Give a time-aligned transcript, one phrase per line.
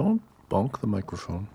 [0.00, 1.46] Don't bonk the microphone.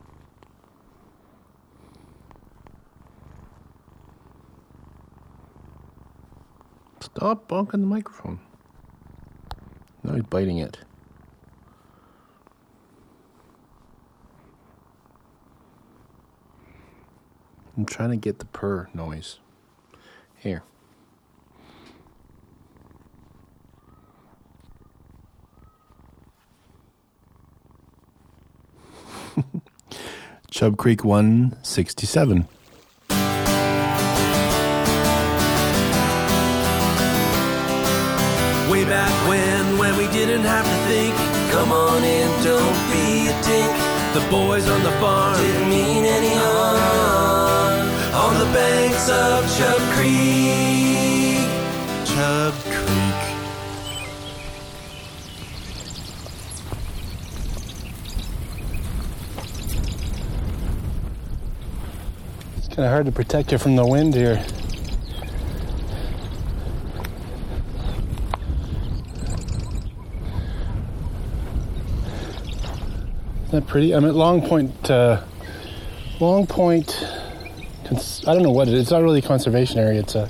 [6.99, 8.39] Stop bonking the microphone.
[10.03, 10.77] Now he's biting it.
[17.75, 19.39] I'm trying to get the purr noise.
[20.37, 20.61] Here.
[30.65, 32.47] Chub Creek 167.
[38.71, 41.13] Way back when, when we didn't have to think.
[41.51, 43.77] Come on in, don't be a dink.
[44.15, 47.87] The boys on the farm didn't mean any harm.
[48.15, 50.44] On the banks of Chub Creek.
[62.75, 64.43] Kind of hard to protect you from the wind here.
[73.45, 73.93] Isn't that pretty?
[73.93, 74.91] I'm at Long Point.
[74.91, 75.23] Uh,
[76.19, 77.01] Long Point.
[77.85, 78.81] I don't know what it is.
[78.81, 80.01] It's not really a conservation area.
[80.01, 80.29] It's a.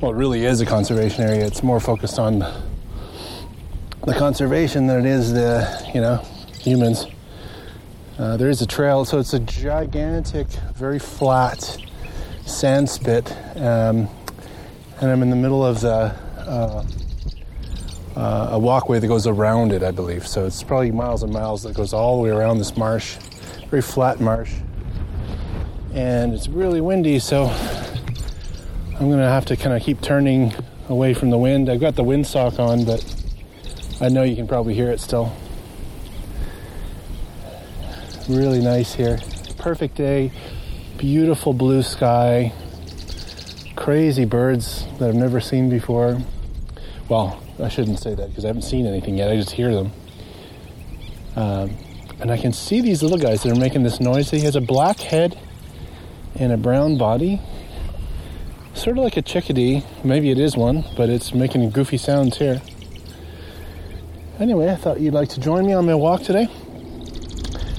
[0.00, 1.44] Well, it really is a conservation area.
[1.44, 6.18] It's more focused on the conservation than it is the, you know,
[6.60, 7.06] humans.
[8.16, 11.76] Uh, there is a trail, so it's a gigantic, very flat
[12.46, 14.08] sand spit, um,
[15.00, 16.86] and I'm in the middle of the uh,
[18.14, 20.28] uh, a walkway that goes around it, I believe.
[20.28, 23.16] So it's probably miles and miles that goes all the way around this marsh,
[23.68, 24.52] very flat marsh,
[25.92, 27.18] and it's really windy.
[27.18, 27.46] So
[29.00, 30.54] I'm gonna have to kind of keep turning
[30.88, 31.68] away from the wind.
[31.68, 33.04] I've got the windsock on, but
[34.00, 35.32] I know you can probably hear it still.
[38.28, 39.18] Really nice here.
[39.58, 40.32] Perfect day.
[40.96, 42.54] Beautiful blue sky.
[43.76, 46.22] Crazy birds that I've never seen before.
[47.10, 49.30] Well, I shouldn't say that because I haven't seen anything yet.
[49.30, 49.92] I just hear them.
[51.36, 51.76] Um,
[52.18, 54.30] and I can see these little guys that are making this noise.
[54.30, 55.38] He has a black head
[56.34, 57.42] and a brown body.
[58.72, 59.84] Sort of like a chickadee.
[60.02, 62.62] Maybe it is one, but it's making goofy sounds here.
[64.40, 66.48] Anyway, I thought you'd like to join me on my walk today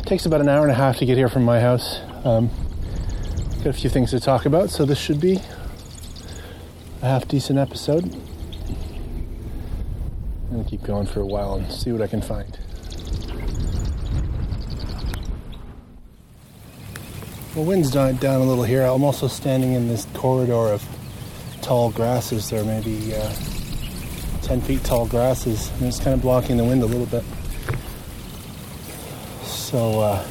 [0.06, 2.00] takes about an hour and a half to get here from my house.
[2.24, 2.52] Um,
[3.58, 5.40] got a few things to talk about, so this should be
[7.02, 8.04] a half decent episode.
[10.44, 12.56] I'm gonna keep going for a while and see what I can find.
[17.56, 18.84] Well, wind's died down a little here.
[18.84, 20.88] I'm also standing in this corridor of
[21.62, 22.50] tall grasses.
[22.52, 23.34] There may be uh,
[24.44, 27.24] 10 feet tall grasses, and it's kind of blocking the wind a little bit.
[29.76, 30.24] So, uh,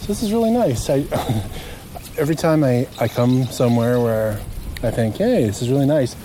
[0.00, 0.90] so this is really nice.
[0.90, 1.06] I,
[2.18, 4.38] every time I, I come somewhere where
[4.82, 6.16] I think, hey, this is really nice,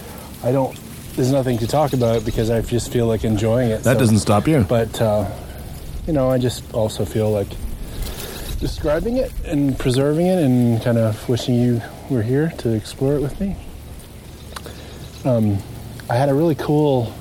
[0.43, 0.77] I don't,
[1.15, 3.83] there's nothing to talk about because I just feel like enjoying it.
[3.83, 4.65] That So- doesn't stop you.
[4.67, 5.31] But, uh,
[6.05, 7.47] you know, I just also feel like
[8.59, 13.21] describing it and preserving it and kind of wishing you were here to explore it
[13.21, 13.55] with me.
[15.23, 15.59] Um,
[16.09, 17.13] I had a really cool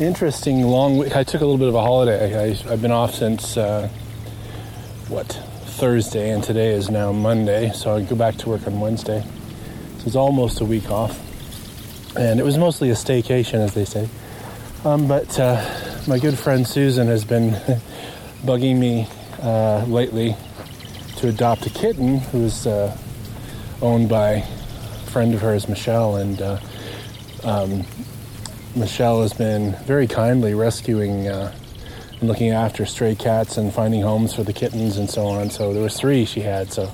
[0.00, 1.14] interesting long week.
[1.14, 2.50] I took a little bit of a holiday.
[2.50, 3.88] I, I've been off since uh,
[5.08, 7.70] what Thursday, and today is now Monday.
[7.72, 9.22] So I go back to work on Wednesday.
[9.98, 11.18] So it's almost a week off,
[12.16, 14.08] and it was mostly a staycation, as they say.
[14.84, 15.62] Um, but uh,
[16.08, 17.50] my good friend Susan has been
[18.42, 19.06] bugging me
[19.42, 20.34] uh, lately
[21.16, 22.96] to adopt a kitten who's uh,
[23.82, 26.40] owned by a friend of hers, Michelle, and.
[26.40, 26.60] Uh,
[27.42, 27.84] um,
[28.76, 31.52] Michelle has been very kindly rescuing uh,
[32.20, 35.50] and looking after stray cats and finding homes for the kittens and so on.
[35.50, 36.72] So there was three she had.
[36.72, 36.92] So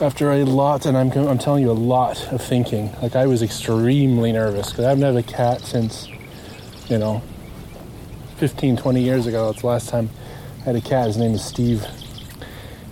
[0.00, 3.42] after a lot, and I'm I'm telling you a lot of thinking, like I was
[3.42, 6.08] extremely nervous because I haven't had a cat since
[6.88, 7.22] you know
[8.36, 9.46] 15, 20 years ago.
[9.50, 10.10] That's the last time
[10.60, 11.08] I had a cat.
[11.08, 11.84] His name is Steve,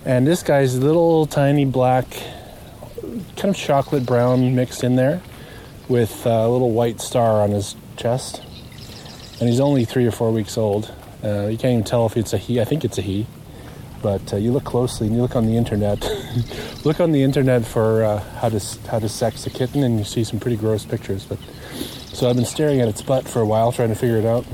[0.05, 2.05] and this guy's little tiny black,
[3.37, 5.21] kind of chocolate brown mixed in there
[5.87, 8.41] with a little white star on his chest.
[9.39, 10.91] And he's only three or four weeks old.
[11.23, 12.59] Uh, you can't even tell if it's a he.
[12.59, 13.27] I think it's a he.
[14.01, 16.01] But uh, you look closely and you look on the internet.
[16.85, 20.05] look on the internet for uh, how to how to sex a kitten, and you
[20.05, 21.25] see some pretty gross pictures.
[21.25, 21.37] But
[22.13, 24.45] so I've been staring at its butt for a while, trying to figure it out.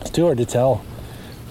[0.00, 0.84] It's too hard to tell.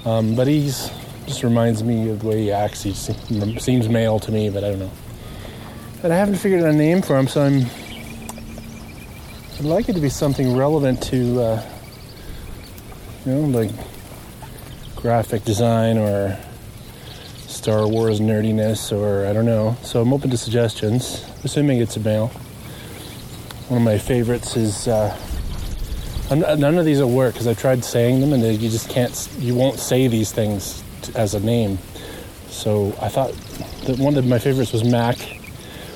[0.06, 0.90] Um, but he's
[1.26, 2.84] just reminds me of the way he acts.
[2.84, 4.92] He seems male to me, but I don't know.
[6.04, 7.66] And I haven't figured out a name for him, so I'm
[9.60, 11.70] I'd like it to be something relevant to uh,
[13.26, 13.72] you know, like
[14.96, 16.38] graphic design or
[17.48, 19.76] Star Wars nerdiness or I don't know.
[19.82, 22.28] So I'm open to suggestions, assuming it's a male.
[23.70, 25.18] One of my favorites is uh,
[26.30, 29.56] none of these will work because I've tried saying them and you just can't, you
[29.56, 30.84] won't say these things
[31.16, 31.80] as a name.
[32.50, 33.34] So I thought
[33.88, 35.18] that one of my favorites was Mac.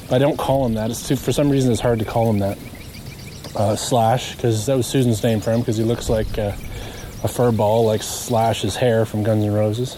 [0.09, 0.89] I don't call him that.
[0.89, 2.57] It's too, for some reason it's hard to call him that.
[3.55, 6.53] Uh, Slash, because that was Susan's name for him, because he looks like uh,
[7.23, 9.97] a fur ball, like Slash's hair from Guns N' Roses.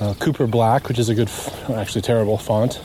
[0.00, 1.30] Uh, Cooper Black, which is a good,
[1.72, 2.80] actually terrible font.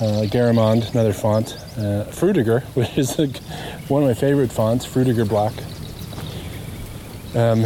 [0.00, 1.54] Uh, Garamond, another font.
[1.76, 3.26] Uh, Frutiger, which is a,
[3.88, 5.52] one of my favorite fonts, Frutiger Black.
[7.34, 7.64] Um,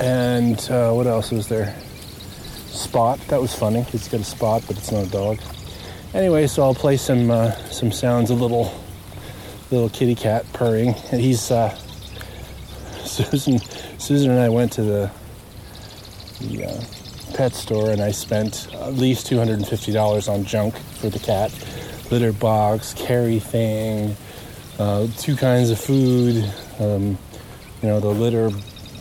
[0.00, 1.76] and uh, what else was there?
[2.66, 3.82] Spot, that was funny.
[3.82, 5.38] He's got a spot, but it's not a dog.
[6.14, 8.70] Anyway, so I'll play some uh, some sounds, a little
[9.70, 10.94] little kitty cat purring.
[11.10, 11.74] And he's uh,
[13.04, 13.58] Susan.
[13.98, 15.10] Susan and I went to the
[16.40, 16.84] the uh,
[17.34, 21.08] pet store, and I spent at least two hundred and fifty dollars on junk for
[21.08, 21.50] the cat:
[22.10, 24.14] litter box, carry thing,
[24.78, 26.44] uh, two kinds of food,
[26.78, 27.16] um,
[27.80, 28.50] you know, the litter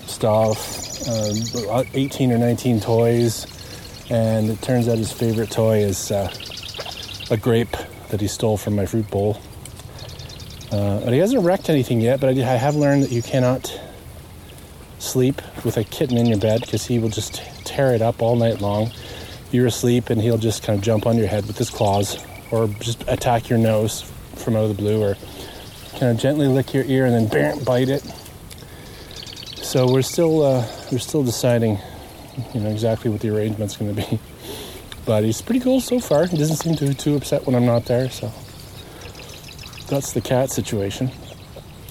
[0.05, 3.47] stuff, uh, eighteen or nineteen toys,
[4.09, 6.33] and it turns out his favorite toy is uh,
[7.31, 7.75] a grape
[8.09, 9.39] that he stole from my fruit bowl.
[10.71, 12.19] Uh, but he hasn't wrecked anything yet.
[12.19, 13.79] But I, I have learned that you cannot
[14.99, 17.35] sleep with a kitten in your bed because he will just
[17.65, 18.91] tear it up all night long.
[19.51, 22.67] You're asleep and he'll just kind of jump on your head with his claws or
[22.67, 24.01] just attack your nose
[24.35, 25.15] from out of the blue or
[25.97, 28.03] kind of gently lick your ear and then bam, bite it.
[29.55, 31.79] So we're still uh, we're still deciding,
[32.53, 34.19] you know, exactly what the arrangement's going to be.
[35.05, 36.25] But he's pretty cool so far.
[36.25, 38.09] He doesn't seem too too upset when I'm not there.
[38.09, 38.31] So
[39.89, 41.11] that's the cat situation.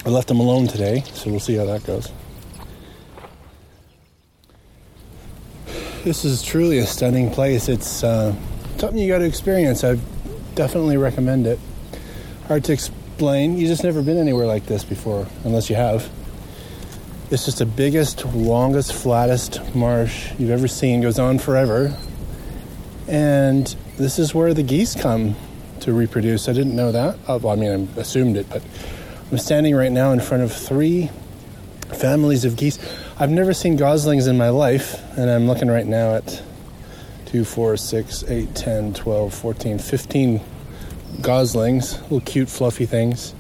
[0.07, 2.11] I left him alone today, so we'll see how that goes.
[6.05, 7.69] this is truly a stunning place.
[7.69, 8.35] It's uh,
[8.79, 9.85] something you got to experience.
[9.85, 9.99] I
[10.55, 11.59] definitely recommend it.
[12.47, 13.59] Hard to explain.
[13.59, 16.09] You just never been anywhere like this before, unless you have.
[17.31, 21.01] It's just the biggest, longest, flattest marsh you've ever seen.
[21.01, 21.97] Goes on forever,
[23.11, 23.67] and
[23.97, 25.35] this is where the geese come
[25.81, 26.49] to reproduce.
[26.49, 27.19] I didn't know that.
[27.27, 28.63] Oh, well, I mean, I assumed it, but
[29.31, 31.11] I'm standing right now in front of three
[31.93, 32.79] families of geese.
[33.19, 36.41] I've never seen goslings in my life, and I'm looking right now at
[37.27, 40.41] 2, 4, 6, 8, 10, 12, 14, 15
[41.21, 43.35] goslings, little cute, fluffy things.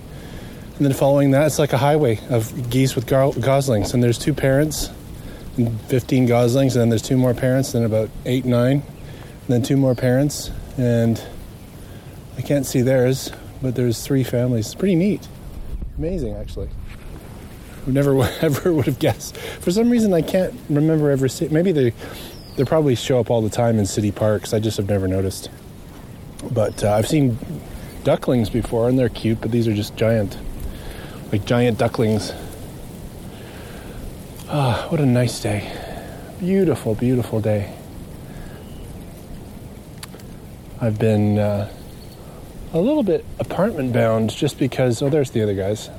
[0.76, 3.94] And then following that, it's like a highway of geese with goslings.
[3.94, 4.90] And there's two parents,
[5.56, 8.82] and 15 goslings, and then there's two more parents, then about 8, 9, and
[9.52, 10.50] then two more parents.
[10.78, 11.22] And
[12.38, 13.30] I can't see theirs,
[13.60, 14.66] but there's three families.
[14.66, 15.28] It's pretty neat.
[15.98, 16.70] Amazing, actually
[17.84, 19.36] Who never ever would have guessed.
[19.36, 21.52] For some reason, I can't remember ever seeing.
[21.52, 21.92] Maybe they
[22.56, 24.52] they probably show up all the time in city parks.
[24.52, 25.50] I just have never noticed.
[26.50, 27.38] But uh, I've seen
[28.02, 29.40] ducklings before, and they're cute.
[29.40, 30.38] But these are just giant,
[31.32, 32.32] like giant ducklings.
[34.48, 35.70] Ah, what a nice day!
[36.40, 37.76] Beautiful, beautiful day.
[40.82, 41.70] I've been uh,
[42.72, 45.02] a little bit apartment bound just because.
[45.02, 45.90] Oh, there's the other guys.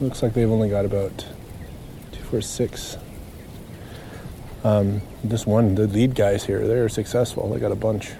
[0.00, 1.26] Looks like they've only got about
[2.12, 2.96] two, four, six.
[4.64, 7.50] Um, this one, the lead guys here, they're successful.
[7.50, 8.12] They got a bunch.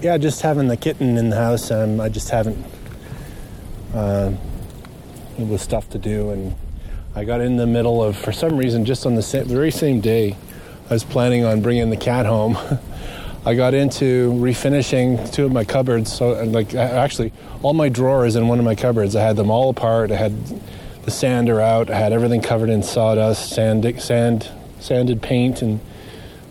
[0.00, 2.66] Yeah, just having the kitten in the house, um, I just haven't.
[3.94, 4.32] Uh,
[5.38, 6.56] it was stuff to do, and
[7.14, 10.00] I got in the middle of, for some reason, just on the same, very same
[10.00, 10.36] day,
[10.90, 12.58] I was planning on bringing the cat home.
[13.44, 16.12] I got into refinishing two of my cupboards.
[16.12, 17.32] So, like, actually,
[17.62, 20.12] all my drawers in one of my cupboards, I had them all apart.
[20.12, 20.32] I had
[21.04, 21.90] the sander out.
[21.90, 25.80] I had everything covered in sawdust, sand, sand, sanded paint, and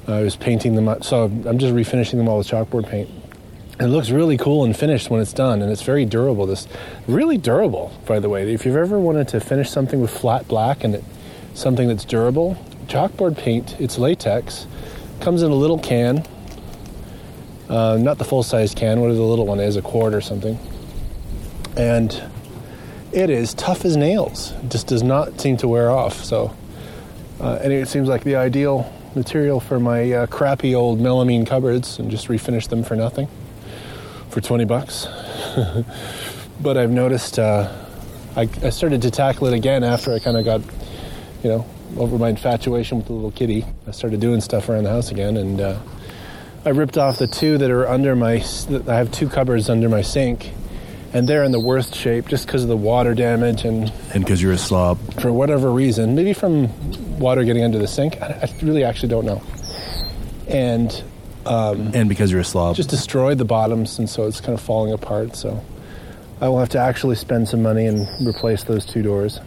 [0.05, 1.05] I was painting them up.
[1.05, 3.09] So I'm just refinishing them all with chalkboard paint.
[3.79, 6.45] It looks really cool and finished when it's done, and it's very durable.
[6.45, 6.67] This
[7.07, 8.53] really durable, by the way.
[8.53, 11.05] If you've ever wanted to finish something with flat black and it,
[11.53, 12.57] something that's durable,
[12.87, 13.79] chalkboard paint.
[13.79, 14.67] It's latex.
[15.21, 16.25] Comes in a little can
[17.71, 20.59] uh, not the full size can, what the little one is, a quart or something.
[21.77, 22.21] And
[23.13, 24.51] it is tough as nails.
[24.63, 26.21] It just does not seem to wear off.
[26.21, 26.53] So,
[27.39, 31.97] uh, and it seems like the ideal material for my uh, crappy old melamine cupboards
[31.97, 33.29] and just refinish them for nothing
[34.29, 35.07] for 20 bucks.
[36.61, 37.71] but I've noticed uh,
[38.35, 40.61] I, I, started to tackle it again after I kind of got,
[41.41, 41.65] you know,
[41.97, 43.65] over my infatuation with the little kitty.
[43.87, 45.79] I started doing stuff around the house again and uh,
[46.63, 48.43] I ripped off the two that are under my.
[48.87, 50.51] I have two cupboards under my sink,
[51.13, 54.41] and they're in the worst shape just because of the water damage and And because
[54.41, 54.99] you're a slob.
[55.19, 56.69] for whatever reason, maybe from
[57.19, 58.21] water getting under the sink.
[58.21, 59.41] I, I really actually don't know.
[60.47, 61.03] And
[61.47, 62.75] um, And because you're a slob.
[62.75, 65.35] just destroyed the bottoms, and so it's kind of falling apart.
[65.35, 65.63] So
[66.39, 69.39] I will have to actually spend some money and replace those two doors.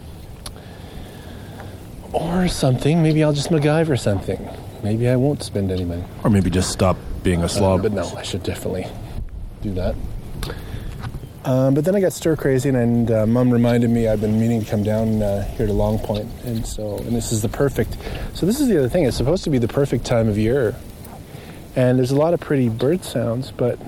[2.11, 3.01] Or something.
[3.03, 4.49] Maybe I'll just MacGyver something.
[4.85, 6.03] Maybe I won't spend any money.
[6.23, 7.81] or maybe just stop being a Uh, slob.
[7.81, 8.85] but no, I should definitely
[9.63, 9.95] do that.
[11.43, 14.39] Um, but then I got stir crazy, and, and uh, Mum reminded me I've been
[14.39, 17.49] meaning to come down uh, here to Long Point, and so and this is the
[17.49, 17.97] perfect.
[18.35, 19.05] So this is the other thing.
[19.05, 20.75] It's supposed to be the perfect time of year,
[21.75, 23.79] and there's a lot of pretty bird sounds, but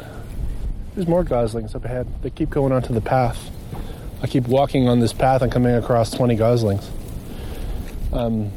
[0.95, 2.07] there's more goslings up ahead.
[2.23, 3.51] They keep going onto the path.
[4.23, 6.89] I keep walking on this path and coming across 20 goslings.
[8.11, 8.51] Um,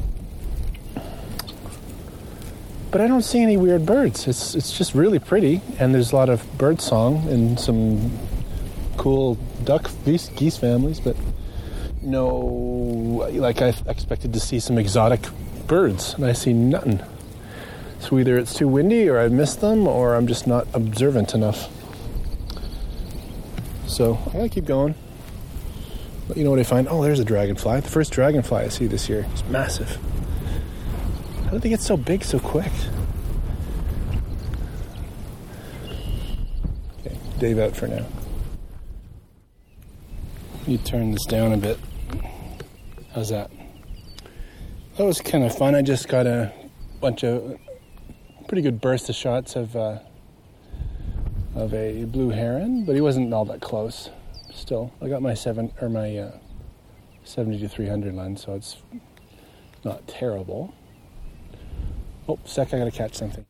[2.91, 4.27] but I don't see any weird birds.
[4.27, 8.11] It's it's just really pretty, and there's a lot of bird song and some
[8.97, 11.15] cool duck geese, geese families, but
[12.01, 12.29] no,
[13.33, 15.21] like I expected to see some exotic
[15.67, 17.01] birds, and I see nothing.
[17.99, 21.69] So either it's too windy, or I missed them, or I'm just not observant enough.
[23.87, 24.95] So I'm gonna keep going.
[26.27, 26.87] But you know what I find?
[26.89, 27.81] Oh, there's a dragonfly.
[27.81, 29.27] The first dragonfly I see this year.
[29.33, 29.99] It's massive.
[31.51, 32.71] How did they get so big so quick?
[37.01, 38.05] Okay, Dave out for now.
[40.65, 41.77] You turn this down a bit.
[43.13, 43.51] How's that?
[44.95, 45.75] That was kind of fun.
[45.75, 46.53] I just got a
[47.01, 47.59] bunch of
[48.47, 49.99] pretty good burst of shots of uh,
[51.53, 54.09] of a blue heron, but he wasn't all that close.
[54.53, 56.37] Still, I got my seven or my uh,
[57.25, 58.77] seventy to three hundred lens, so it's
[59.83, 60.73] not terrible.
[62.27, 63.45] Oh, sec, I gotta catch something.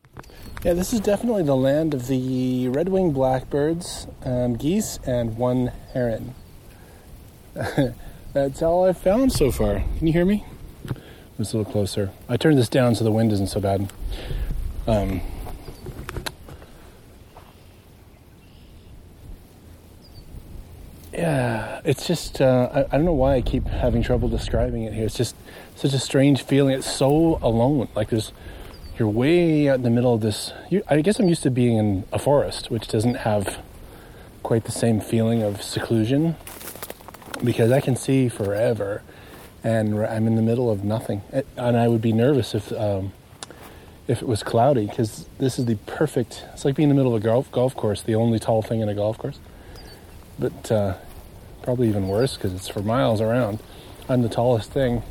[0.64, 6.34] Yeah, this is definitely the land of the red-winged blackbirds, um, geese, and one heron.
[8.32, 9.84] That's all I've found so far.
[9.98, 10.44] Can you hear me?
[11.36, 12.10] Just a little closer.
[12.28, 13.92] I turned this down so the wind isn't so bad.
[14.86, 15.20] Um,
[21.12, 24.94] yeah, it's just, uh, I, I don't know why I keep having trouble describing it
[24.94, 25.06] here.
[25.06, 25.36] It's just
[25.76, 26.74] such a strange feeling.
[26.74, 27.88] It's so alone.
[27.94, 28.32] Like there's,
[28.98, 30.52] you're way out in the middle of this.
[30.70, 33.58] You, I guess I'm used to being in a forest, which doesn't have
[34.42, 36.36] quite the same feeling of seclusion
[37.42, 39.02] because I can see forever
[39.64, 41.22] and I'm in the middle of nothing.
[41.56, 43.12] And I would be nervous if, um,
[44.08, 47.14] if it was cloudy because this is the perfect, it's like being in the middle
[47.14, 49.38] of a golf, golf course, the only tall thing in a golf course.
[50.38, 50.94] But uh,
[51.62, 53.60] probably even worse because it's for miles around.
[54.08, 55.02] I'm the tallest thing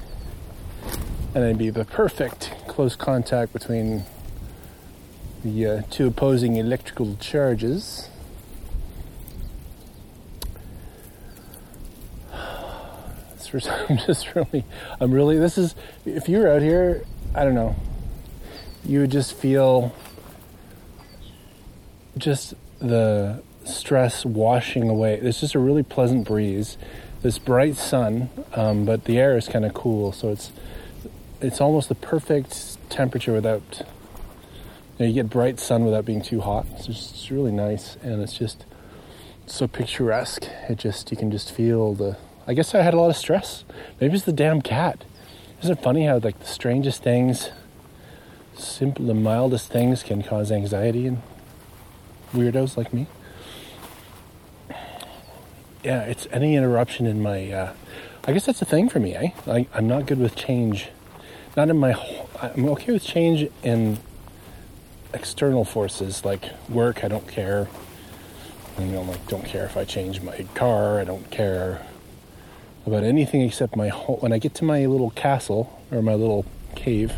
[1.33, 4.05] and it'd be the perfect close contact between
[5.43, 8.07] the uh, two opposing electrical charges.
[12.33, 14.63] I'm just really,
[15.01, 15.75] I'm really, this is,
[16.05, 17.03] if you were out here,
[17.35, 17.75] I don't know,
[18.85, 19.93] you would just feel
[22.17, 25.15] just the stress washing away.
[25.15, 26.77] It's just a really pleasant breeze,
[27.21, 30.53] this bright sun, um, but the air is kind of cool, so it's
[31.41, 33.85] it's almost the perfect temperature without you,
[34.99, 36.65] know, you get bright sun without being too hot.
[36.71, 38.65] It's just it's really nice, and it's just
[39.47, 40.45] so picturesque.
[40.69, 42.17] It just you can just feel the.
[42.47, 43.63] I guess I had a lot of stress.
[43.99, 45.03] Maybe it's the damn cat.
[45.61, 47.49] Isn't it funny how like the strangest things,
[48.55, 51.21] simple, the mildest things can cause anxiety in
[52.33, 53.07] weirdos like me?
[55.83, 57.51] Yeah, it's any interruption in my.
[57.51, 57.73] Uh,
[58.25, 59.29] I guess that's a thing for me, eh?
[59.47, 60.89] I, I'm not good with change.
[61.55, 61.93] Not in my.
[62.41, 63.99] I'm okay with change in
[65.13, 67.03] external forces like work.
[67.03, 67.67] I don't care.
[68.79, 70.99] You know, like don't care if I change my car.
[70.99, 71.85] I don't care
[72.85, 74.19] about anything except my home.
[74.21, 77.13] When I get to my little castle or my little cave,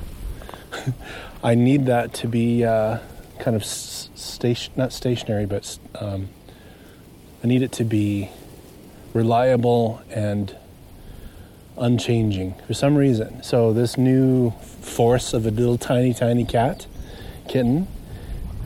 [1.44, 2.98] I need that to be uh,
[3.40, 6.30] kind of station, not stationary, but um,
[7.44, 8.30] I need it to be
[9.14, 10.58] reliable and
[11.78, 13.44] unchanging for some reason.
[13.44, 16.88] So this new force of a little tiny, tiny cat,
[17.48, 17.88] kitten,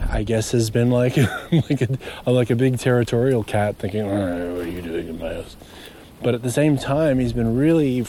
[0.09, 1.17] I guess has been like
[1.51, 5.19] like a like a big territorial cat, thinking, "All right, "What are you doing in
[5.19, 5.55] my house?"
[6.21, 8.05] But at the same time, he's been really,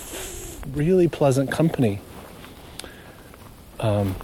[0.72, 2.00] really pleasant company.
[3.80, 4.16] Um,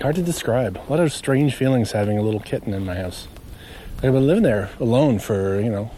[0.00, 0.76] hard to describe.
[0.76, 3.28] A lot of strange feelings having a little kitten in my house.
[3.96, 5.90] I've been living there alone for you know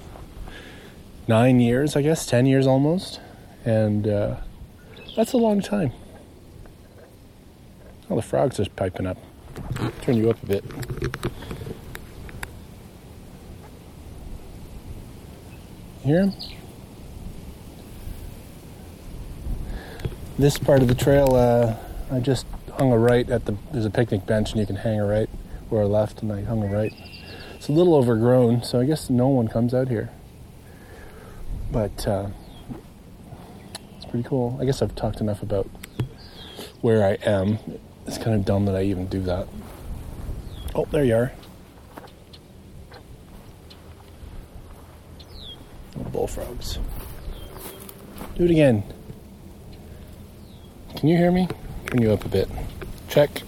[1.28, 3.20] nine years, I guess, ten years almost,
[3.64, 4.36] and uh,
[5.16, 5.92] that's a long time.
[8.08, 9.18] Oh, the frogs are piping up.
[10.02, 10.64] Turn you up a bit.
[16.02, 16.34] hear them?
[20.38, 21.76] This part of the trail, uh,
[22.10, 22.46] I just
[22.78, 23.56] hung a right at the.
[23.72, 25.28] There's a picnic bench, and you can hang a right
[25.70, 26.92] or a left, and I hung a right.
[27.54, 30.10] It's a little overgrown, so I guess no one comes out here.
[31.70, 32.30] But uh,
[34.10, 34.58] pretty cool.
[34.60, 35.68] I guess I've talked enough about
[36.80, 37.58] where I am.
[38.06, 39.46] It's kind of dumb that I even do that.
[40.74, 41.32] Oh, there you are.
[46.12, 46.78] bullfrogs.
[48.36, 48.82] Do it again.
[50.96, 51.48] Can you hear me?
[51.86, 52.48] Turn you up a bit.
[53.08, 53.42] Check.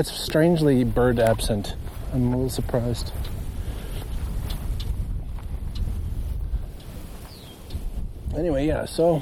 [0.00, 1.74] It's strangely bird absent.
[2.14, 3.12] I'm a little surprised.
[8.34, 9.20] Anyway, yeah, so,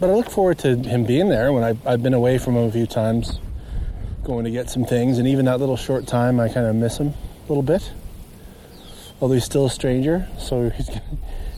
[0.00, 2.64] but I look forward to him being there when I, I've been away from him
[2.64, 3.38] a few times,
[4.24, 6.96] going to get some things, and even that little short time, I kind of miss
[6.96, 7.92] him a little bit.
[9.20, 11.02] Although he's still a stranger, so he's gonna,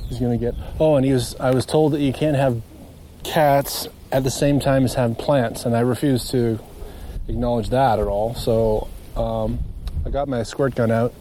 [0.08, 0.56] he's gonna get.
[0.80, 1.36] Oh, and he was.
[1.38, 2.60] I was told that you can't have
[3.22, 6.58] cats at the same time as have plants, and I refuse to
[7.28, 8.34] acknowledge that at all.
[8.34, 9.58] So um,
[10.04, 11.14] I got my squirt gun out,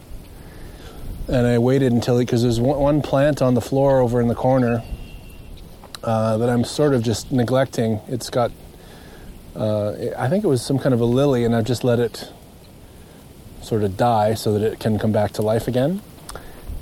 [1.28, 4.34] and I waited until because there's one, one plant on the floor over in the
[4.34, 4.82] corner
[6.02, 8.00] uh, that I'm sort of just neglecting.
[8.08, 8.52] It's got,
[9.56, 12.30] uh, I think it was some kind of a lily, and I've just let it
[13.62, 16.02] sort of die so that it can come back to life again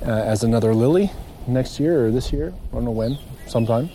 [0.05, 1.13] uh, as another lily
[1.47, 2.53] next year or this year.
[2.71, 3.91] I don't know when, sometime.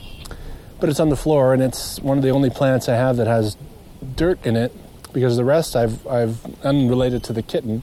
[0.80, 3.28] But it's on the floor, and it's one of the only plants I have that
[3.28, 3.58] has
[4.16, 4.72] dirt in it
[5.18, 7.82] because the rest I've, I've unrelated to the kitten,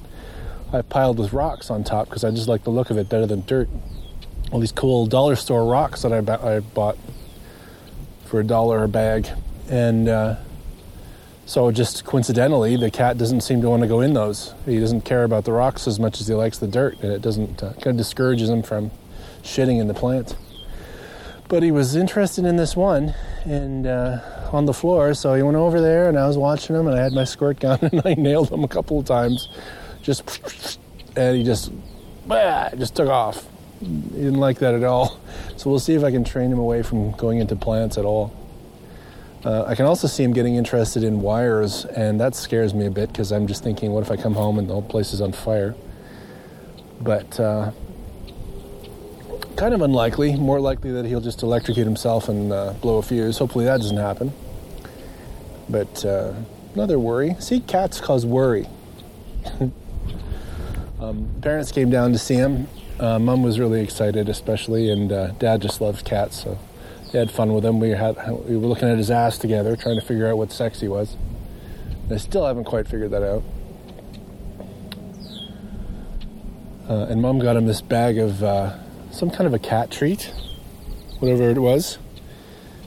[0.73, 3.27] I've piled with rocks on top because I just like the look of it better
[3.27, 3.68] than dirt.
[4.53, 6.97] All these cool dollar store rocks that I, I bought
[8.27, 9.27] for a dollar a bag.
[9.68, 10.37] And uh,
[11.44, 14.55] so just coincidentally, the cat doesn't seem to want to go in those.
[14.64, 17.20] He doesn't care about the rocks as much as he likes the dirt, and it
[17.20, 18.92] doesn't uh, kind of discourages him from
[19.42, 20.37] shitting in the plants.
[21.55, 23.14] But he was interested in this one,
[23.45, 24.19] and uh,
[24.51, 27.01] on the floor, so he went over there, and I was watching him, and I
[27.01, 29.49] had my squirt gun, and I nailed him a couple of times,
[30.03, 30.81] just,
[31.14, 31.71] and he just,
[32.77, 33.47] just took off.
[33.79, 35.21] He didn't like that at all.
[35.57, 38.35] So we'll see if I can train him away from going into plants at all.
[39.45, 42.90] Uh, I can also see him getting interested in wires, and that scares me a
[42.90, 45.21] bit because I'm just thinking, what if I come home and the whole place is
[45.21, 45.77] on fire?
[47.01, 47.71] But uh,
[49.57, 50.37] kind of unlikely.
[50.37, 53.38] More likely that he'll just electrocute himself and uh, blow a fuse.
[53.38, 54.33] Hopefully that doesn't happen.
[55.69, 56.35] But uh,
[56.75, 57.37] another worry.
[57.38, 58.69] See, cats cause worry.
[61.01, 62.69] um, parents came down to see him.
[62.99, 66.59] Uh, Mom was really excited, especially, and uh, Dad just loves cats, so
[67.12, 67.81] they had fun with him.
[67.81, 70.81] We had we were looking at his ass together, trying to figure out what sex
[70.81, 71.17] he was.
[72.11, 73.43] I still haven't quite figured that out.
[76.88, 78.77] Uh, and Mom got him this bag of uh,
[79.14, 80.33] some kind of a cat treat,
[81.20, 81.98] whatever it was.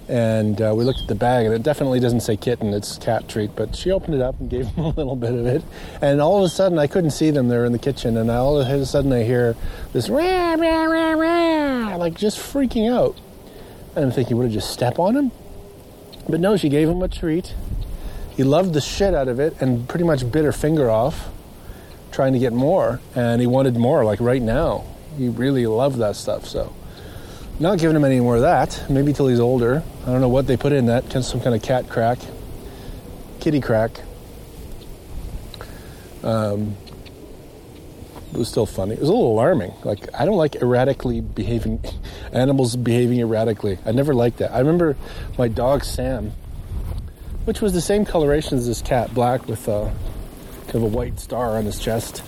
[0.10, 3.28] And uh, we looked at the bag, and it definitely doesn't say kitten, it's cat
[3.28, 3.56] treat.
[3.56, 5.64] But she opened it up and gave him a little bit of it.
[6.02, 7.48] And all of a sudden, I couldn't see them.
[7.48, 8.16] They were in the kitchen.
[8.18, 9.56] And all of a sudden, I hear
[9.94, 13.18] this rah, rah, rah, rah, like just freaking out.
[13.96, 15.32] And I'm thinking, would I just step on him?
[16.30, 17.54] But no, she gave him a treat.
[18.36, 21.30] He loved the shit out of it and pretty much bit her finger off,
[22.12, 23.02] trying to get more.
[23.16, 24.86] And he wanted more, like right now.
[25.18, 26.46] He really loved that stuff.
[26.46, 26.74] So,
[27.60, 28.86] not giving him any more of that.
[28.90, 29.84] Maybe till he's older.
[30.04, 31.12] I don't know what they put in that.
[31.24, 32.20] Some kind of cat crack,
[33.40, 34.02] kitty crack.
[36.24, 36.76] Um,
[38.34, 38.94] it was still funny.
[38.94, 39.74] It was a little alarming.
[39.84, 41.84] Like I don't like erratically behaving
[42.32, 43.80] animals behaving erratically.
[43.86, 44.52] I never liked that.
[44.52, 44.96] I remember
[45.38, 46.34] my dog Sam,
[47.46, 49.90] which was the same coloration as this cat, black with uh,
[50.66, 52.22] kind of a white star on his chest,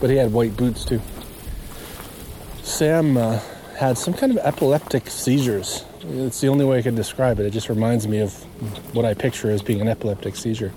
[0.00, 1.00] but he had white boots too.
[2.66, 3.38] Sam uh,
[3.78, 5.84] had some kind of epileptic seizures.
[6.02, 7.46] It's the only way I can describe it.
[7.46, 8.34] It just reminds me of
[8.92, 10.72] what I picture as being an epileptic seizure.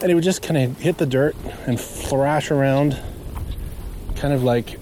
[0.00, 2.98] And he would just kind of hit the dirt and thrash around,
[4.16, 4.80] kind of like,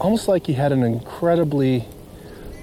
[0.00, 1.84] almost like he had an incredibly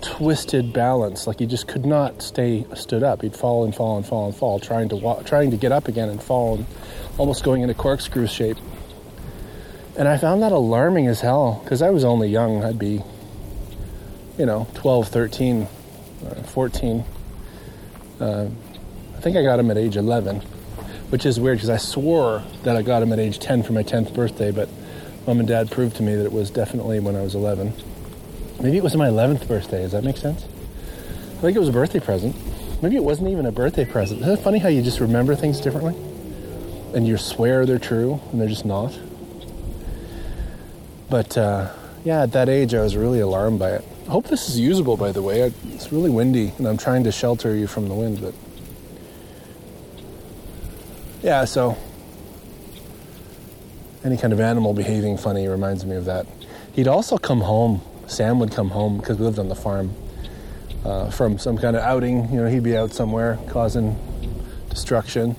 [0.01, 1.27] twisted balance.
[1.27, 3.21] Like he just could not stay stood up.
[3.21, 6.09] He'd fall and fall and fall and fall, trying to trying to get up again
[6.09, 6.65] and fall, and
[7.19, 8.57] almost going into corkscrew shape.
[9.97, 12.63] And I found that alarming as hell because I was only young.
[12.63, 13.01] I'd be,
[14.37, 17.03] you know, 12, 13, uh, 14.
[18.19, 18.47] Uh,
[19.15, 20.41] I think I got him at age 11,
[21.09, 23.81] which is weird because I swore that I got him at age 10 for my
[23.81, 24.69] 10th birthday, but
[25.25, 27.73] mom and dad proved to me that it was definitely when I was 11.
[28.61, 29.81] Maybe it was my 11th birthday.
[29.81, 30.43] Does that make sense?
[30.43, 32.35] I think it was a birthday present.
[32.83, 34.21] Maybe it wasn't even a birthday present.
[34.21, 35.95] Isn't it funny how you just remember things differently?
[36.93, 38.95] And you swear they're true and they're just not?
[41.09, 41.71] But uh,
[42.03, 43.85] yeah, at that age, I was really alarmed by it.
[44.07, 45.41] I hope this is usable, by the way.
[45.41, 48.33] It's really windy, and I'm trying to shelter you from the wind, but
[51.21, 51.77] yeah, so
[54.03, 56.25] any kind of animal behaving funny reminds me of that.
[56.73, 57.81] He'd also come home.
[58.07, 59.93] Sam would come home because we lived on the farm
[60.85, 62.29] uh, from some kind of outing.
[62.31, 63.97] You know, he'd be out somewhere causing
[64.69, 65.35] destruction.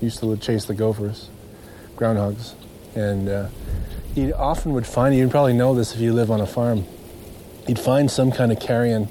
[0.00, 1.28] He used to chase the gophers,
[1.96, 2.54] groundhogs,
[2.94, 3.28] and.
[3.28, 3.48] Uh,
[4.18, 6.84] he often would find, you'd probably know this if you live on a farm,
[7.68, 9.08] he'd find some kind of carrion,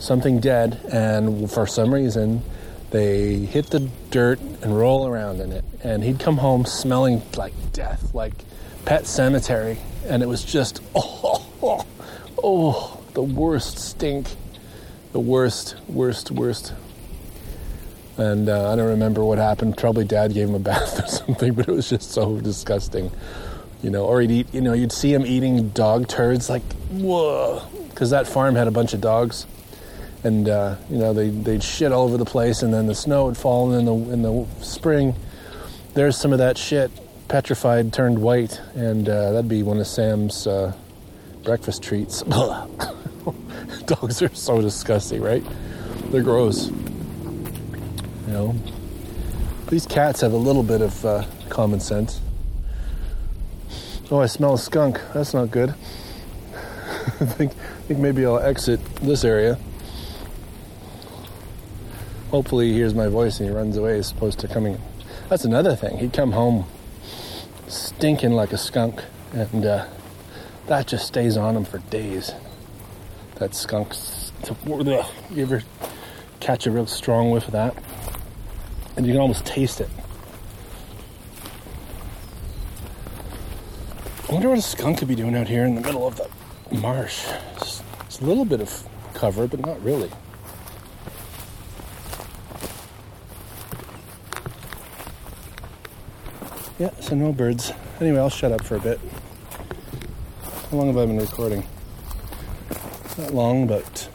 [0.00, 2.42] something dead, and for some reason,
[2.90, 5.64] They hit the dirt and roll around in it.
[5.82, 8.34] And he'd come home smelling like death, like
[8.84, 9.78] pet cemetery.
[10.06, 11.86] And it was just, oh, oh,
[12.44, 14.26] oh the worst stink.
[15.12, 16.74] The worst, worst, worst.
[18.18, 19.78] And uh, I don't remember what happened.
[19.78, 23.10] Probably dad gave him a bath or something, but it was just so disgusting.
[23.82, 27.62] You know, or he'd eat, you know, you'd see him eating dog turds, like, whoa.
[27.88, 29.46] Because that farm had a bunch of dogs
[30.24, 33.26] and uh, you know they they'd shit all over the place, and then the snow
[33.26, 35.14] would fall, and in the in the spring,
[35.94, 36.90] there's some of that shit
[37.28, 40.72] petrified, turned white, and uh, that'd be one of Sam's uh,
[41.44, 42.22] breakfast treats.
[43.86, 45.42] Dogs are so disgusting, right?
[46.10, 46.68] They're gross.
[48.26, 48.54] You know,
[49.68, 52.20] these cats have a little bit of uh, common sense.
[54.12, 55.00] Oh, I smell a skunk.
[55.12, 55.70] That's not good.
[55.74, 59.58] I think, I think maybe I'll exit this area
[62.32, 64.80] hopefully he hears my voice and he runs away as opposed to coming.
[65.28, 65.98] That's another thing.
[65.98, 66.64] He'd come home
[67.68, 69.86] stinking like a skunk, and uh,
[70.66, 72.32] that just stays on him for days.
[73.36, 73.94] That skunk.
[75.30, 75.62] You ever
[76.40, 77.76] catch a real strong whiff of that?
[78.96, 79.90] And you can almost taste it.
[84.32, 86.26] I wonder what a skunk could be doing out here in the middle of the
[86.74, 87.26] marsh.
[87.56, 90.10] It's, it's a little bit of cover, but not really.
[96.78, 97.72] Yeah, so no birds.
[98.00, 98.98] Anyway, I'll shut up for a bit.
[100.70, 101.66] How long have I been recording?
[103.18, 104.08] Not long, but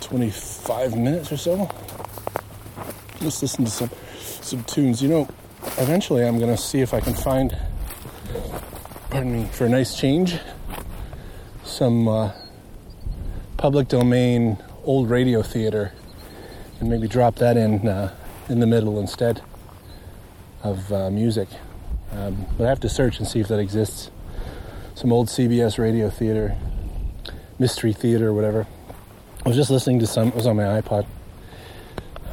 [0.00, 1.70] 25 minutes or so.
[3.18, 3.90] Just listen to some
[4.40, 5.02] some tunes.
[5.02, 5.28] You know,
[5.76, 7.54] eventually I'm gonna see if I can find
[9.16, 10.38] pardon me, for a nice change,
[11.64, 12.30] some uh,
[13.56, 15.90] public domain old radio theater
[16.80, 18.14] and maybe drop that in uh,
[18.50, 19.40] in the middle instead
[20.62, 21.48] of uh, music.
[22.12, 24.10] Um, but I have to search and see if that exists.
[24.94, 26.54] Some old CBS radio theater,
[27.58, 28.66] mystery theater, whatever.
[29.46, 30.28] I was just listening to some.
[30.28, 31.06] It was on my iPod,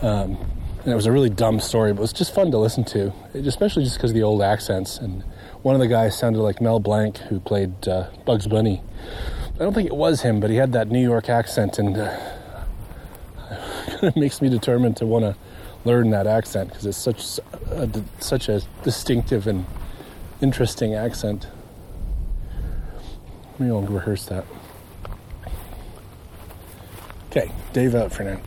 [0.01, 0.35] um,
[0.83, 3.13] and it was a really dumb story, but it was just fun to listen to,
[3.33, 4.97] especially just because of the old accents.
[4.97, 5.23] And
[5.63, 8.81] one of the guys sounded like Mel Blanc, who played uh, Bugs Bunny.
[9.55, 12.17] I don't think it was him, but he had that New York accent, and uh,
[14.03, 15.35] it makes me determined to want to
[15.85, 17.39] learn that accent because it's such
[17.71, 19.65] a, such a distinctive and
[20.41, 21.47] interesting accent.
[23.57, 24.45] Maybe I'll rehearse that.
[27.29, 28.41] Okay, Dave out for now.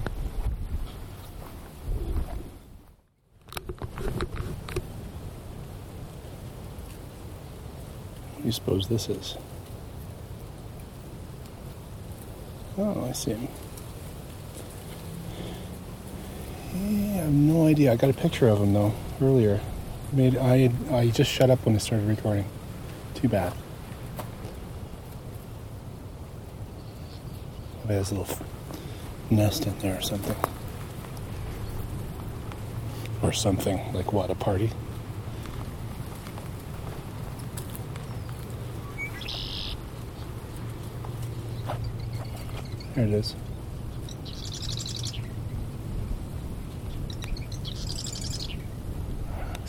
[8.46, 9.36] You suppose this is?
[12.78, 13.48] Oh, I see him.
[16.74, 17.92] Yeah, I have no idea.
[17.92, 19.60] I got a picture of him though earlier.
[20.12, 22.46] Made I I just shut up when I started recording.
[23.14, 23.52] Too bad.
[27.82, 28.38] Maybe has a little
[29.28, 30.36] nest in there or something.
[33.22, 34.30] Or something like what?
[34.30, 34.70] A party?
[42.96, 43.34] There it is.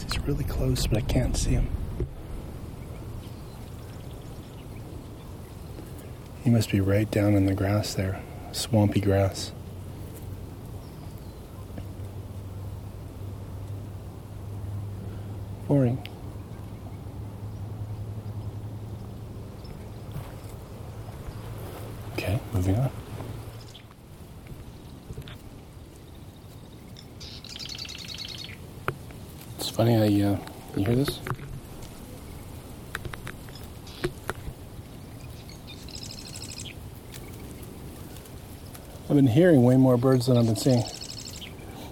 [0.01, 1.67] He's really close, but I can't see him.
[6.45, 8.21] He must be right down in the grass there,
[8.53, 9.51] swampy grass.
[15.67, 16.01] Boring.
[22.13, 22.89] Okay, moving on.
[29.77, 30.37] funny how you, uh,
[30.75, 31.19] you hear this?
[39.06, 40.83] I've been hearing way more birds than I've been seeing.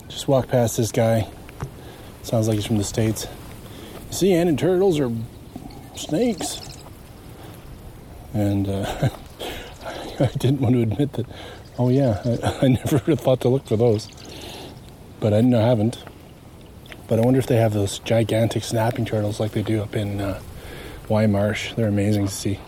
[0.08, 1.28] Just walked past this guy.
[2.22, 3.28] Sounds like he's from the States.
[4.12, 5.12] Sea and turtles are
[5.96, 6.62] snakes.
[8.32, 9.10] And uh,
[10.20, 11.26] I didn't want to admit that,
[11.80, 14.08] oh yeah, I, I never thought to look for those.
[15.20, 16.04] But I, I haven't.
[17.08, 20.22] But I wonder if they have those gigantic snapping turtles like they do up in
[20.22, 20.40] uh,
[21.10, 21.74] Marsh.
[21.74, 22.60] They're amazing to see.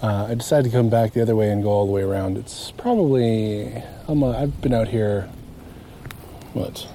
[0.00, 2.38] Uh, I decided to come back the other way and go all the way around.
[2.38, 5.28] It's probably I'm a, I've been out here.
[6.52, 6.86] What?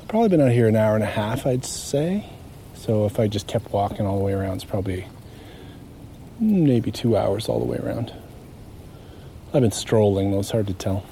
[0.00, 2.28] I've probably been out here an hour and a half, I'd say.
[2.74, 5.06] So if I just kept walking all the way around, it's probably
[6.40, 8.12] maybe two hours all the way around.
[9.54, 11.04] I've been strolling, though it's hard to tell.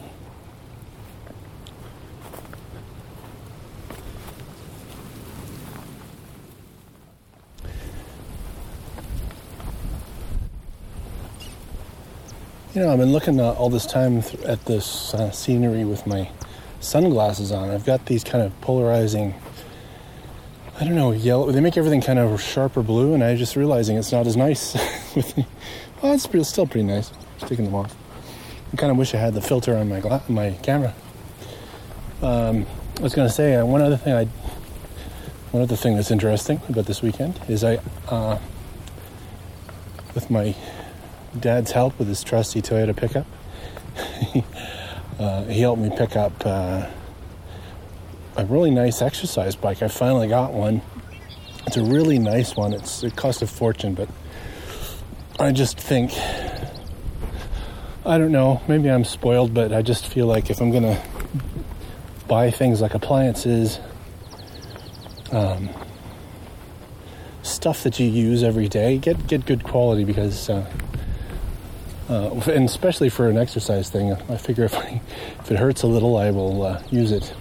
[12.72, 16.30] You know, I've been looking uh, all this time at this uh, scenery with my
[16.78, 17.68] sunglasses on.
[17.68, 19.34] I've got these kind of polarizing,
[20.78, 21.50] I don't know, yellow.
[21.50, 24.74] They make everything kind of sharper blue, and I'm just realizing it's not as nice.
[25.16, 25.36] with
[26.00, 27.10] well, it's still pretty nice.
[27.38, 27.96] Just taking them off.
[28.72, 30.94] I kind of wish I had the filter on my gla- my camera.
[32.22, 32.66] Um,
[32.98, 34.14] I was going to say uh, one other thing.
[34.14, 34.26] I
[35.50, 38.38] one other thing that's interesting about this weekend is I, uh,
[40.14, 40.54] with my
[41.38, 43.26] dad's help with his trusty Toyota pickup,
[45.18, 46.86] uh, he helped me pick up uh,
[48.36, 49.82] a really nice exercise bike.
[49.82, 50.82] I finally got one.
[51.66, 52.72] It's a really nice one.
[52.72, 54.08] It's it cost a fortune, but
[55.38, 56.12] I just think
[58.04, 58.60] I don't know.
[58.66, 61.00] Maybe I'm spoiled, but I just feel like if I'm gonna
[62.26, 63.78] buy things like appliances,
[65.32, 65.68] um,
[67.42, 70.48] stuff that you use every day, get get good quality because.
[70.48, 70.68] Uh,
[72.10, 75.00] uh, and especially for an exercise thing, I figure if I,
[75.38, 77.32] if it hurts a little, I will uh, use it.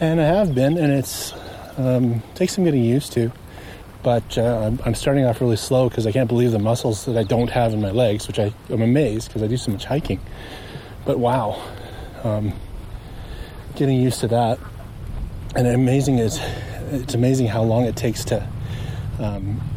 [0.00, 1.34] And I have been, and it's
[1.76, 3.30] um, takes some getting used to.
[4.02, 7.18] But uh, I'm, I'm starting off really slow because I can't believe the muscles that
[7.18, 9.84] I don't have in my legs, which I, I'm amazed because I do so much
[9.84, 10.20] hiking.
[11.04, 11.62] But wow,
[12.22, 12.54] um,
[13.76, 14.58] getting used to that,
[15.54, 16.40] and amazing is
[16.92, 18.46] it's amazing how long it takes to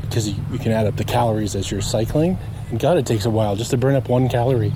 [0.02, 2.38] because you, you can add up the calories as you're cycling
[2.76, 4.74] God, it takes a while just to burn up one calorie.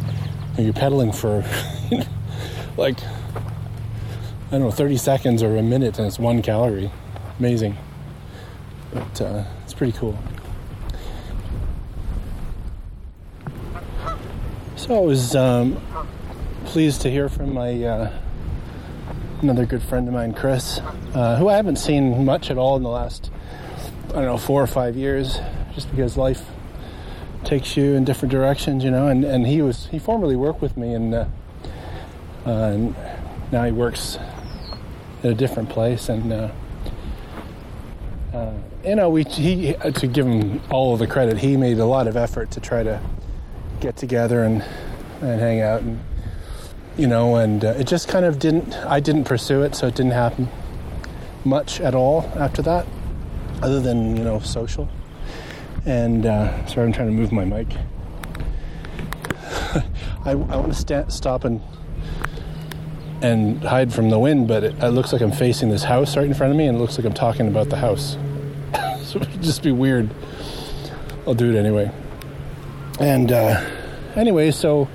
[0.55, 1.43] And you're pedaling for
[2.77, 6.89] like, I don't know, 30 seconds or a minute, and it's one calorie.
[7.37, 7.77] Amazing.
[8.93, 10.17] But uh, it's pretty cool.
[14.77, 15.81] So I was um,
[16.65, 18.19] pleased to hear from my uh,
[19.41, 20.79] another good friend of mine, Chris,
[21.13, 23.31] uh, who I haven't seen much at all in the last,
[24.09, 25.39] I don't know, four or five years,
[25.73, 26.45] just because life
[27.51, 29.07] takes you in different directions, you know.
[29.07, 31.25] And, and he was he formerly worked with me, and, uh,
[32.45, 32.95] uh, and
[33.51, 34.17] now he works
[35.21, 36.07] at a different place.
[36.07, 36.51] And uh,
[38.33, 38.53] uh,
[38.85, 42.07] you know, we he to give him all of the credit, he made a lot
[42.07, 43.01] of effort to try to
[43.81, 44.63] get together and
[45.21, 45.99] and hang out, and
[46.95, 48.73] you know, and uh, it just kind of didn't.
[48.85, 50.47] I didn't pursue it, so it didn't happen
[51.43, 52.85] much at all after that,
[53.61, 54.87] other than you know social.
[55.85, 57.67] And uh, sorry, I'm trying to move my mic.
[60.25, 61.61] I, I want to sta- stop and
[63.21, 66.25] and hide from the wind, but it, it, looks like I'm facing this house right
[66.25, 68.17] in front of me, and it looks like I'm talking about the house.
[69.03, 70.09] so it would just be weird.
[71.27, 71.91] I'll do it anyway.
[72.99, 73.63] And uh,
[74.15, 74.89] anyway, so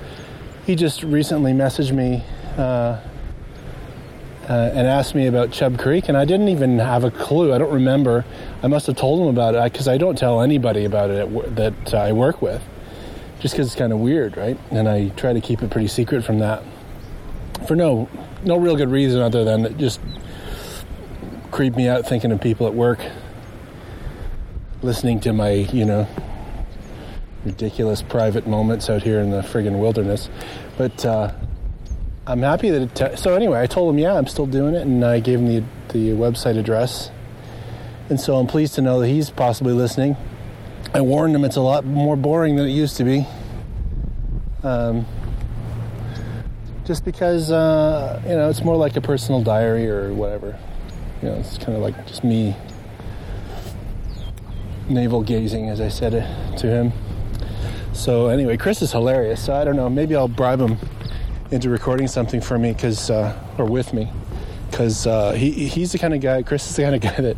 [0.65, 2.23] he just recently messaged me
[2.57, 2.99] uh,
[4.49, 7.53] uh, and asked me about Chub Creek, and I didn't even have a clue.
[7.53, 8.23] I don't remember.
[8.63, 11.93] I must have told him about it because I don't tell anybody about it that
[11.93, 12.63] I work with,
[13.39, 14.57] just because it's kind of weird, right?
[14.71, 16.63] And I try to keep it pretty secret from that,
[17.67, 18.09] for no
[18.43, 19.99] no real good reason other than it just
[21.51, 22.99] creep me out thinking of people at work,
[24.81, 26.07] listening to my you know
[27.43, 30.29] ridiculous private moments out here in the friggin' wilderness,
[30.77, 31.05] but.
[31.05, 31.33] Uh,
[32.27, 32.95] I'm happy that it.
[32.95, 35.47] T- so anyway, I told him, yeah, I'm still doing it, and I gave him
[35.47, 35.63] the
[35.93, 37.09] the website address,
[38.09, 40.17] and so I'm pleased to know that he's possibly listening.
[40.93, 43.25] I warned him it's a lot more boring than it used to be.
[44.61, 45.05] Um,
[46.83, 50.59] just because uh, you know it's more like a personal diary or whatever.
[51.21, 52.57] You know, it's kind of like just me
[54.89, 56.91] navel gazing, as I said it to him.
[57.93, 59.45] So anyway, Chris is hilarious.
[59.45, 59.89] So I don't know.
[59.89, 60.77] Maybe I'll bribe him
[61.51, 64.11] into recording something for me because uh, or with me
[64.69, 67.37] because uh, he he's the kind of guy Chris is the kind of guy that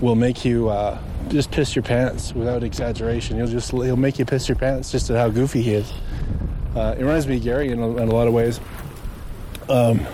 [0.00, 3.36] will make you uh, just piss your pants without exaggeration.
[3.36, 5.92] He'll just he'll make you piss your pants just at how goofy he is.
[6.74, 8.60] Uh, it reminds me of Gary in a, in a lot of ways.
[9.68, 10.06] Um,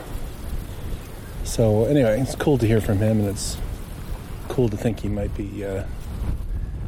[1.44, 3.56] so anyway it's cool to hear from him and it's
[4.48, 5.84] cool to think he might be uh,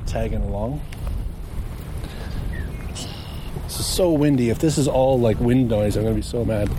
[0.06, 0.80] tagging along
[3.80, 4.50] is so windy.
[4.50, 6.70] If this is all like wind noise, I'm gonna be so mad.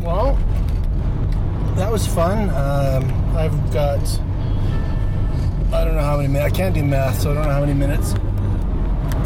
[0.00, 0.34] Well,
[1.76, 2.50] that was fun.
[2.50, 4.00] Um, I've got
[5.72, 6.54] I don't know how many minutes.
[6.54, 8.14] I can't do math, so I don't know how many minutes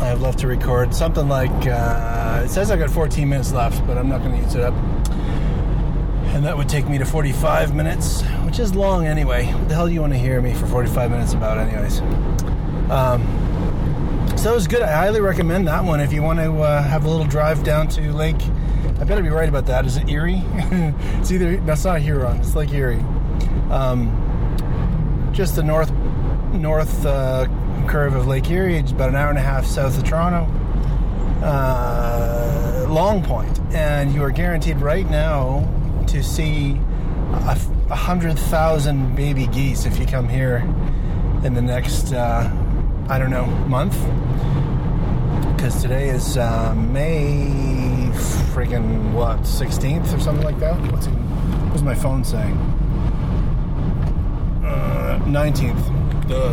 [0.03, 0.93] I have left to record.
[0.93, 4.43] Something like uh, it says I got 14 minutes left, but I'm not going to
[4.43, 4.75] use it up.
[6.35, 9.47] And that would take me to 45 minutes, which is long anyway.
[9.47, 12.01] What the hell do you want to hear me for 45 minutes about, anyways?
[12.91, 13.23] Um,
[14.43, 14.83] So that was good.
[14.83, 17.87] I highly recommend that one if you want to uh, have a little drive down
[17.91, 18.43] to Lake.
[18.99, 19.87] I better be right about that.
[19.87, 20.43] Is it Erie?
[20.55, 22.39] it's either that's not Huron.
[22.39, 23.05] It's Lake Erie.
[23.71, 25.93] Um, just the north
[26.53, 27.47] north uh,
[27.87, 28.79] curve of Lake Erie.
[28.79, 30.51] It's about an hour and a half south of Toronto.
[31.47, 35.61] Uh, Long Point, and you are guaranteed right now
[36.09, 36.81] to see
[37.33, 37.57] a,
[37.91, 40.69] a hundred thousand baby geese if you come here
[41.45, 42.51] in the next uh,
[43.09, 43.97] I don't know month
[45.63, 48.11] because today is uh, May
[48.53, 50.75] friggin' what 16th or something like that.
[50.91, 52.57] What's, it, what's my phone saying?
[54.65, 56.27] Uh, 19th.
[56.27, 56.53] Duh.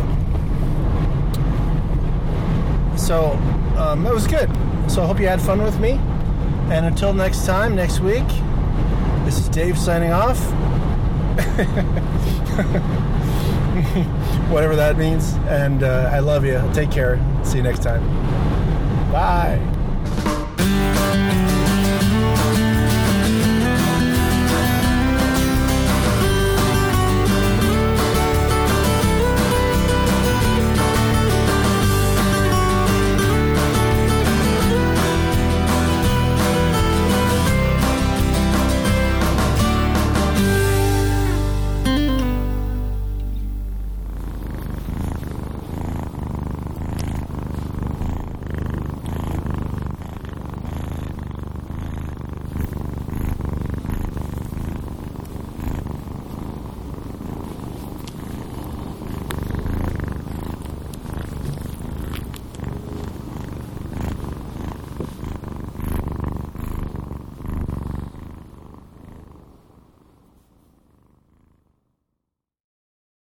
[2.96, 3.32] So
[3.76, 4.48] um, that was good.
[4.88, 5.98] So I hope you had fun with me.
[6.70, 8.28] And until next time, next week,
[9.24, 10.38] this is Dave signing off.
[14.52, 15.32] Whatever that means.
[15.48, 16.62] And uh, I love you.
[16.72, 17.18] Take care.
[17.42, 18.29] See you next time.
[19.12, 19.69] Bye.